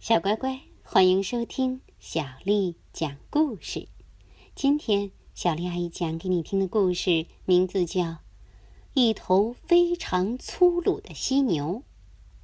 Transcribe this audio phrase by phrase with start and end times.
[0.00, 3.88] 小乖乖，欢迎收听小丽讲故事。
[4.54, 8.02] 今天小丽阿姨讲给你听的故事名字叫
[8.94, 11.82] 《一头非常粗鲁的犀牛》，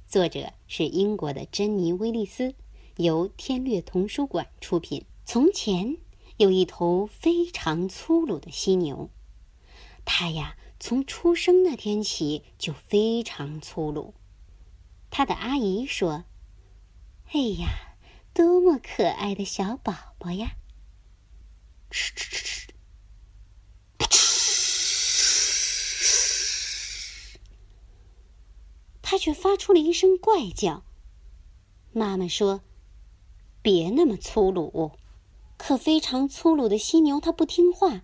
[0.05, 2.53] 作者是英国的珍妮·威利斯，
[2.97, 5.05] 由天略童书馆出品。
[5.23, 5.95] 从前
[6.35, 9.09] 有一头非常粗鲁的犀牛，
[10.03, 14.13] 它呀，从出生那天起就非常粗鲁。
[15.09, 16.25] 他的阿姨说
[17.31, 17.97] ：“哎呀，
[18.33, 20.55] 多么可爱的小宝宝呀！”
[21.91, 24.17] 哧哧哧哧，哧，
[29.01, 30.83] 他却发出了一声怪叫。
[31.91, 32.61] 妈妈说
[33.61, 34.91] ：“别那么粗鲁。”
[35.57, 38.01] 可非常粗鲁的犀牛，它不听话，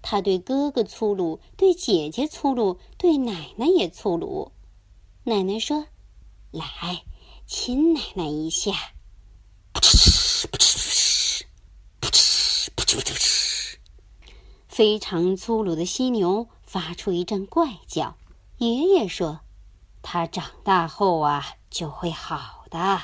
[0.00, 4.52] 它对哥哥粗鲁，对姐姐粗鲁，对奶奶也粗鲁。
[5.24, 5.86] 奶奶说。
[6.50, 7.04] 来，
[7.50, 8.72] 亲奶奶一下！
[9.72, 11.46] 噗嗤噗嗤噗嗤
[11.98, 13.78] 噗嗤噗嗤噗嗤！
[14.68, 18.18] 非常粗鲁的犀牛发出一阵怪叫。
[18.58, 19.40] 爷爷说
[20.02, 23.00] ：“它长大后啊，就会好的。”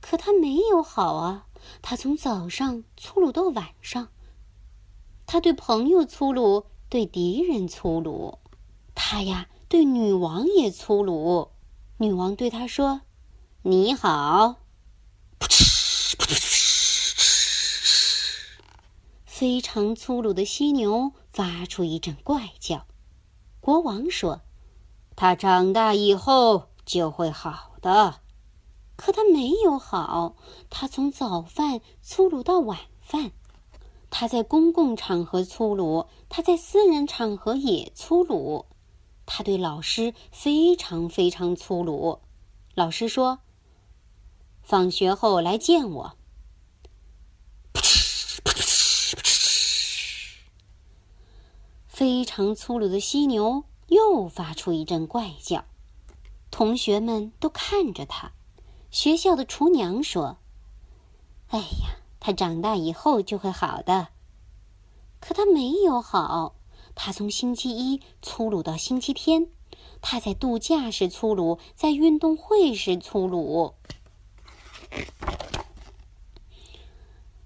[0.00, 1.48] 可它没有好啊！
[1.82, 4.10] 它从早上粗鲁到晚上。
[5.26, 8.38] 它对朋友粗鲁，对敌人粗鲁。
[8.94, 11.50] 它呀，对女王也粗鲁。
[11.96, 13.00] 女王对他说
[13.64, 14.56] ：“你好。”
[15.38, 18.60] 噗嗤噗嗤噗嗤，
[19.24, 22.86] 非常粗鲁的犀牛发出一阵怪叫。
[23.60, 24.40] 国王说
[25.14, 28.20] ：“他长大以后就会好的。”
[28.96, 30.34] 可他没有好，
[30.68, 33.30] 他从早饭粗鲁到晚饭，
[34.10, 38.66] 他在公共场合粗鲁，他在私人场合也粗鲁。
[39.24, 42.20] 他对老师非常非常粗鲁。
[42.74, 43.40] 老师说
[44.62, 46.16] ：“放学后来见我。”，
[51.86, 55.64] 非常粗鲁的犀牛又发出一阵怪叫。
[56.50, 58.32] 同学们都看着他。
[58.90, 60.36] 学校的厨娘说
[61.48, 64.08] ：“哎呀，他长大以后就会好的。”
[65.20, 66.56] 可他没有好。
[66.94, 69.46] 他从星期一粗鲁到星期天，
[70.02, 73.74] 他在度假时粗鲁，在运动会时粗鲁，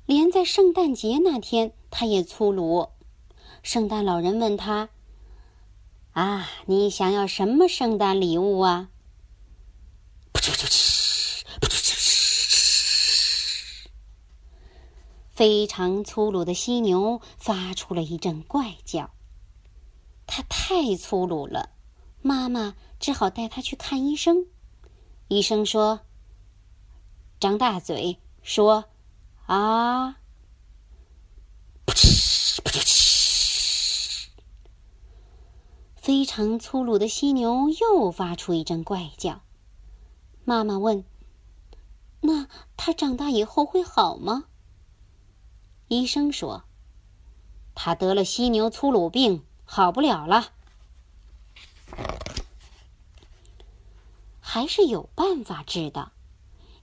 [0.06, 2.90] 连在圣诞节那天他也粗鲁。
[3.62, 4.90] 圣诞老人问他
[6.14, 8.88] ：“啊，你想要什么圣诞礼物啊？”
[15.28, 19.10] 非常粗鲁的犀牛发出了一阵怪叫。
[20.26, 21.70] 他太粗鲁了，
[22.22, 24.46] 妈妈只好带他去看医生。
[25.28, 26.00] 医生说
[27.46, 28.86] ：“张大嘴，说
[29.46, 30.16] 啊！”
[31.86, 34.30] 噗嗤噗嗤，
[35.94, 39.42] 非常粗鲁的犀牛又发出一阵怪叫。
[40.44, 41.04] 妈妈问
[42.22, 44.46] ：“那他长大以后会好吗？”
[45.86, 46.64] 医生说
[47.76, 50.48] ：“他得了犀牛粗鲁病。”好不了了，
[54.40, 56.10] 还是有办法治的。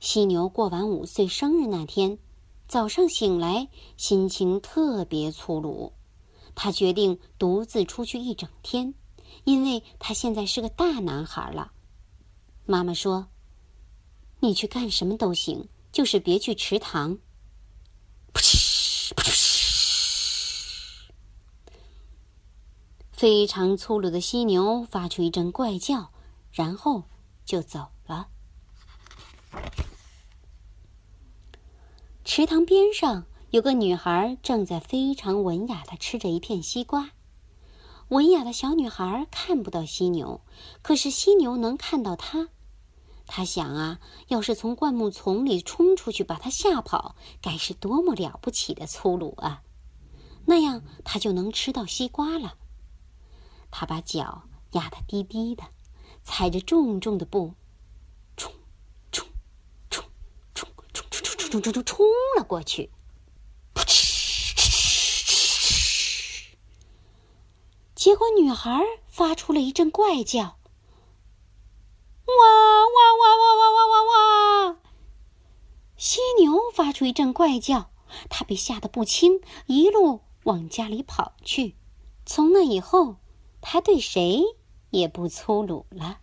[0.03, 2.19] 犀牛过完五岁生日那天，
[2.67, 5.93] 早上醒来心情特别粗鲁，
[6.55, 8.93] 他决定独自出去一整天，
[9.45, 11.71] 因为他现在是个大男孩了。
[12.65, 13.29] 妈妈说
[14.41, 17.17] ：“你去干什么都行，就是别去池塘。”
[18.35, 21.13] 噗嗤噗嗤。
[23.13, 26.11] 非常粗鲁的犀牛发出一阵怪叫，
[26.51, 27.03] 然后
[27.45, 28.27] 就走了。
[32.35, 37.11] 池塘边上有个女孩正在非常文雅的吃着一片西瓜。
[38.07, 40.41] 文雅的小女孩看不到犀牛，
[40.81, 42.49] 可是犀牛能看到她。
[43.27, 43.99] 她想啊，
[44.29, 49.61] 要是从灌木丛里冲出去把它吓跑，该是多么了不起的粗鲁啊！
[50.43, 52.55] 那样她就能吃到西瓜了。
[53.69, 54.41] 他把脚
[54.71, 55.63] 压得低低的，
[56.23, 57.53] 踩着重重的步，
[58.35, 58.51] 冲，
[59.11, 59.23] 冲，
[59.91, 60.03] 冲，
[60.55, 60.67] 冲，
[61.61, 62.05] 冲，冲，冲，冲，
[62.37, 62.89] 了过去。
[63.75, 64.69] 噗嗤，嗤，
[65.25, 66.57] 嗤，
[67.93, 70.41] 结果女孩发出了一阵怪叫
[72.25, 74.03] ：“哇哇哇哇哇哇哇
[74.71, 74.77] 哇！”
[75.97, 77.91] 犀牛发出一阵怪叫，
[78.29, 81.75] 它被吓得不轻，一路往家里跑去。
[82.25, 83.17] 从那以后。
[83.65, 84.43] 他对谁
[84.89, 86.17] 也不粗鲁了，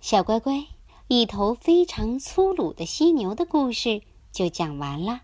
[0.00, 0.68] 小乖乖，
[1.08, 4.00] 一头非常粗鲁的犀牛的故事
[4.32, 5.22] 就讲完了。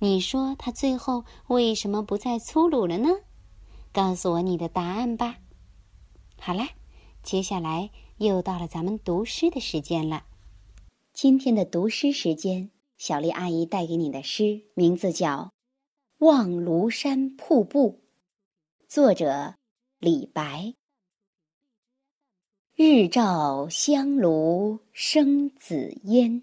[0.00, 3.08] 你说他最后为什么不再粗鲁了呢？
[3.92, 5.36] 告诉我你的答案吧。
[6.36, 6.64] 好了，
[7.22, 10.24] 接下来又到了咱们读诗的时间了。
[11.12, 15.52] 今天的读诗时间，小丽阿姨带给你的诗名字叫
[16.26, 18.02] 《望庐山瀑布》，
[18.88, 19.54] 作者
[20.00, 20.74] 李白。
[22.74, 26.42] 日照香炉生紫烟，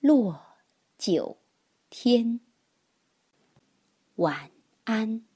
[0.00, 0.40] 落
[0.96, 1.36] 九
[1.90, 2.40] 天。
[4.16, 4.50] 晚
[4.84, 5.29] 安。